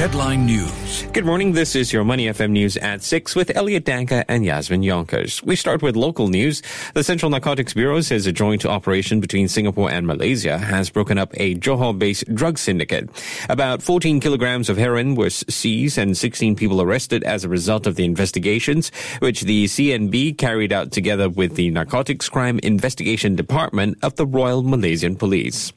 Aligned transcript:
Headline 0.00 0.46
News. 0.46 1.04
Good 1.12 1.26
morning. 1.26 1.52
This 1.52 1.76
is 1.76 1.92
your 1.92 2.04
Money 2.04 2.24
FM 2.24 2.52
news 2.52 2.78
at 2.78 3.02
6 3.02 3.36
with 3.36 3.54
Elliot 3.54 3.84
Danka 3.84 4.24
and 4.28 4.46
Yasmin 4.46 4.82
Yonkers. 4.82 5.42
We 5.42 5.56
start 5.56 5.82
with 5.82 5.94
local 5.94 6.28
news. 6.28 6.62
The 6.94 7.04
Central 7.04 7.28
Narcotics 7.28 7.74
Bureau 7.74 8.00
says 8.00 8.26
a 8.26 8.32
joint 8.32 8.64
operation 8.64 9.20
between 9.20 9.46
Singapore 9.46 9.90
and 9.90 10.06
Malaysia 10.06 10.56
has 10.56 10.88
broken 10.88 11.18
up 11.18 11.34
a 11.34 11.54
Johor-based 11.56 12.34
drug 12.34 12.56
syndicate. 12.56 13.10
About 13.50 13.82
14 13.82 14.20
kilograms 14.20 14.70
of 14.70 14.78
heroin 14.78 15.16
was 15.16 15.44
seized 15.50 15.98
and 15.98 16.16
16 16.16 16.56
people 16.56 16.80
arrested 16.80 17.22
as 17.24 17.44
a 17.44 17.50
result 17.50 17.86
of 17.86 17.96
the 17.96 18.06
investigations, 18.06 18.90
which 19.18 19.42
the 19.42 19.66
CNB 19.66 20.38
carried 20.38 20.72
out 20.72 20.92
together 20.92 21.28
with 21.28 21.56
the 21.56 21.70
Narcotics 21.70 22.30
Crime 22.30 22.58
Investigation 22.62 23.36
Department 23.36 23.98
of 24.02 24.16
the 24.16 24.24
Royal 24.24 24.62
Malaysian 24.62 25.14
Police. 25.14 25.74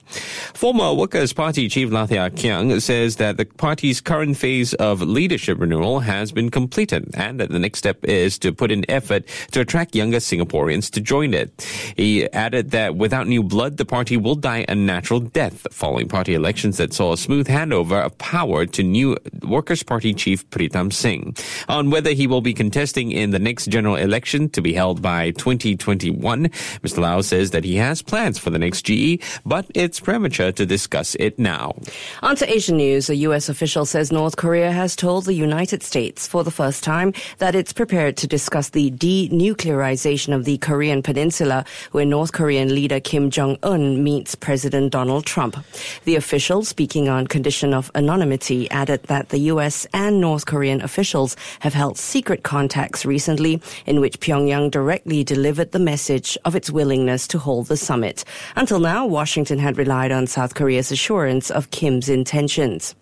Former 0.53 0.94
Workers' 0.94 1.34
Party 1.34 1.67
Chief 1.67 1.91
Low 1.91 2.05
Thia 2.05 2.30
Khiang 2.30 2.81
says 2.81 3.17
that 3.17 3.35
the 3.35 3.44
party's 3.44 3.99
current 4.13 4.38
phase 4.38 4.76
of 4.76 5.02
leadership 5.02 5.59
renewal 5.59 6.02
has 6.02 6.31
been 6.31 6.52
completed 6.52 7.09
and 7.16 7.40
that 7.40 7.49
the 7.49 7.58
next 7.58 7.80
step 7.80 7.98
is 8.05 8.38
to 8.38 8.53
put 8.53 8.70
in 8.72 8.86
effort 8.88 9.26
to 9.49 9.59
attract 9.59 9.95
younger 9.95 10.17
Singaporeans 10.17 10.91
to 10.91 11.02
join 11.02 11.34
it. 11.34 11.49
He 11.98 12.31
added 12.31 12.70
that 12.70 12.95
without 12.95 13.26
new 13.26 13.41
blood, 13.41 13.77
the 13.77 13.86
party 13.86 14.16
will 14.16 14.36
die 14.36 14.66
a 14.70 14.76
natural 14.76 15.20
death 15.20 15.66
following 15.72 16.08
party 16.08 16.36
elections 16.36 16.77
that 16.77 16.94
saw 16.94 17.13
a 17.13 17.17
smooth 17.17 17.48
handover 17.48 18.05
of 18.05 18.16
power 18.20 18.67
to 18.67 18.84
new 18.84 19.17
Workers' 19.41 19.81
Party 19.81 20.14
Chief 20.14 20.48
Pritam 20.52 20.94
Singh. 20.94 21.36
On 21.67 21.89
whether 21.89 22.11
he 22.11 22.27
will 22.27 22.41
be 22.41 22.53
contesting 22.53 23.11
in 23.11 23.31
the 23.31 23.39
next 23.39 23.66
general 23.66 23.95
election 23.95 24.48
to 24.50 24.61
be 24.61 24.73
held 24.73 25.02
by 25.02 25.31
2021, 25.31 26.50
Mr. 26.84 27.00
Low 27.00 27.22
says 27.23 27.50
that 27.50 27.64
he 27.64 27.77
has 27.77 28.03
plans 28.03 28.38
for 28.38 28.52
the 28.52 28.59
next 28.59 28.84
GE, 28.84 29.23
but 29.44 29.66
it's 29.73 30.00
premature 30.00 30.52
to 30.52 30.67
discuss 30.67 31.16
it 31.16 31.39
now. 31.39 31.73
On 32.22 32.36
to 32.36 32.48
Asian 32.48 32.77
news. 32.77 33.09
A 33.09 33.16
U.S. 33.27 33.50
official 33.50 33.88
says 33.88 34.02
North 34.12 34.36
Korea 34.36 34.72
has 34.72 34.95
told 34.95 35.25
the 35.25 35.33
United 35.33 35.83
States 35.83 36.28
for 36.28 36.44
the 36.44 36.52
first 36.52 36.83
time 36.83 37.14
that 37.38 37.55
it's 37.55 37.73
prepared 37.73 38.17
to 38.17 38.28
discuss 38.28 38.69
the 38.69 38.91
denuclearization 38.91 40.36
of 40.36 40.45
the 40.45 40.58
Korean 40.58 41.02
peninsula 41.02 41.64
when 41.91 42.09
North 42.09 42.33
Korean 42.33 42.73
leader 42.73 43.00
Kim 43.00 43.30
Jong 43.30 43.58
un 43.63 44.03
meets 44.03 44.36
President 44.36 44.91
Donald 44.91 45.25
Trump. 45.25 45.58
The 46.05 46.16
official, 46.16 46.63
speaking 46.63 47.08
on 47.08 47.28
condition 47.28 47.73
of 47.73 47.91
anonymity, 47.95 48.69
added 48.72 49.03
that 49.03 49.30
the 49.30 49.39
U.S. 49.53 49.86
and 49.94 50.19
North 50.19 50.45
Korean 50.45 50.81
officials 50.81 51.35
have 51.59 51.73
held 51.73 51.97
secret 51.97 52.44
contacts 52.44 53.06
recently 53.06 53.61
in 53.85 54.02
which 54.02 54.19
Pyongyang 54.19 54.72
directly 54.72 55.23
delivered 55.23 55.72
the 55.72 55.80
message 55.80 56.38
of 56.45 56.56
its 56.56 56.69
willingness 56.69 57.28
to 57.28 57.39
hold 57.39 57.67
the 57.67 57.78
summit. 57.78 58.25
Until 58.56 58.80
now, 58.80 59.06
Washington 59.06 59.59
had 59.59 59.78
relied 59.78 60.11
on 60.11 60.28
South 60.28 60.56
Korea's 60.56 60.91
assurance 60.91 61.52
of 61.52 61.72
Kim's 61.72 62.09
intentions. 62.09 62.95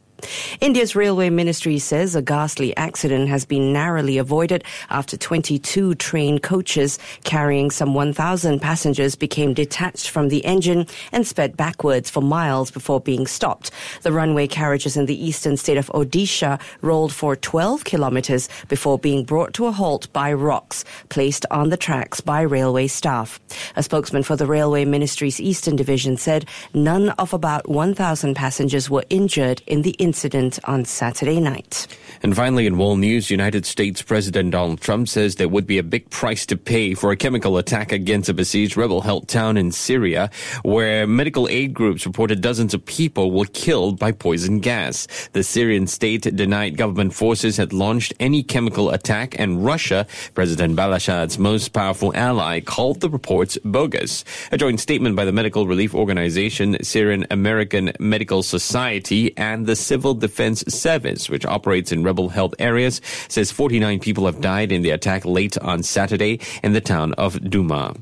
India's 0.59 0.95
railway 0.95 1.29
ministry 1.29 1.79
says 1.79 2.15
a 2.15 2.21
ghastly 2.21 2.75
accident 2.77 3.29
has 3.29 3.45
been 3.45 3.73
narrowly 3.73 4.17
avoided 4.17 4.63
after 4.89 5.17
22 5.17 5.95
train 5.95 6.39
coaches 6.39 6.99
carrying 7.23 7.71
some 7.71 7.93
1,000 7.93 8.59
passengers 8.59 9.15
became 9.15 9.53
detached 9.53 10.09
from 10.09 10.29
the 10.29 10.43
engine 10.45 10.85
and 11.11 11.25
sped 11.25 11.57
backwards 11.57 12.09
for 12.09 12.21
miles 12.21 12.71
before 12.71 12.99
being 12.99 13.25
stopped. 13.25 13.71
The 14.03 14.11
runway 14.11 14.47
carriages 14.47 14.95
in 14.95 15.05
the 15.05 15.25
eastern 15.25 15.57
state 15.57 15.77
of 15.77 15.87
Odisha 15.87 16.59
rolled 16.81 17.13
for 17.13 17.35
12 17.35 17.83
kilometers 17.83 18.49
before 18.67 18.99
being 18.99 19.23
brought 19.23 19.53
to 19.55 19.65
a 19.65 19.71
halt 19.71 20.11
by 20.13 20.31
rocks 20.33 20.85
placed 21.09 21.45
on 21.51 21.69
the 21.69 21.77
tracks 21.77 22.21
by 22.21 22.41
railway 22.41 22.87
staff. 22.87 23.39
A 23.75 23.83
spokesman 23.83 24.23
for 24.23 24.35
the 24.35 24.45
railway 24.45 24.85
ministry's 24.85 25.39
eastern 25.39 25.75
division 25.75 26.17
said 26.17 26.45
none 26.73 27.09
of 27.09 27.33
about 27.33 27.67
1,000 27.67 28.35
passengers 28.35 28.89
were 28.89 29.03
injured 29.09 29.61
in 29.65 29.81
the 29.81 29.91
incident 29.91 30.10
incident 30.11 30.59
on 30.65 30.83
Saturday 30.83 31.39
night. 31.39 31.87
And 32.21 32.35
finally, 32.35 32.65
in 32.67 32.77
world 32.77 32.99
news, 32.99 33.31
United 33.31 33.65
States 33.65 34.01
President 34.01 34.51
Donald 34.51 34.81
Trump 34.81 35.07
says 35.07 35.35
there 35.35 35.47
would 35.47 35.65
be 35.65 35.77
a 35.77 35.83
big 35.83 36.09
price 36.09 36.45
to 36.47 36.57
pay 36.57 36.93
for 36.93 37.11
a 37.11 37.15
chemical 37.15 37.57
attack 37.57 37.93
against 37.93 38.27
a 38.27 38.33
besieged 38.33 38.75
rebel-held 38.75 39.29
town 39.29 39.55
in 39.55 39.71
Syria, 39.71 40.29
where 40.63 41.07
medical 41.07 41.47
aid 41.47 41.73
groups 41.73 42.05
reported 42.05 42.41
dozens 42.41 42.73
of 42.73 42.85
people 42.85 43.31
were 43.31 43.45
killed 43.45 43.97
by 43.97 44.11
poison 44.11 44.59
gas. 44.59 45.07
The 45.31 45.43
Syrian 45.43 45.87
state 45.87 46.23
denied 46.35 46.75
government 46.75 47.13
forces 47.13 47.55
had 47.55 47.71
launched 47.71 48.11
any 48.19 48.43
chemical 48.43 48.89
attack, 48.89 49.39
and 49.39 49.63
Russia, 49.63 50.05
President 50.33 50.75
Bashar's 50.75 51.39
most 51.39 51.71
powerful 51.71 52.11
ally, 52.15 52.59
called 52.59 52.99
the 52.99 53.09
reports 53.09 53.57
bogus. 53.63 54.25
A 54.51 54.57
joint 54.57 54.81
statement 54.81 55.15
by 55.15 55.23
the 55.23 55.31
medical 55.31 55.67
relief 55.67 55.95
organization 55.95 56.83
Syrian 56.83 57.25
American 57.31 57.93
Medical 57.97 58.43
Society 58.43 59.31
and 59.37 59.65
the 59.65 59.77
Civil 59.77 60.00
Civil 60.01 60.15
Defense 60.15 60.63
Service, 60.67 61.29
which 61.29 61.45
operates 61.45 61.91
in 61.91 62.01
rebel 62.01 62.29
held 62.29 62.55
areas, 62.57 63.01
says 63.27 63.51
49 63.51 63.99
people 63.99 64.25
have 64.25 64.41
died 64.41 64.71
in 64.71 64.81
the 64.81 64.89
attack 64.89 65.25
late 65.25 65.59
on 65.59 65.83
Saturday 65.83 66.39
in 66.63 66.73
the 66.73 66.81
town 66.81 67.13
of 67.19 67.35
Douma. 67.35 67.95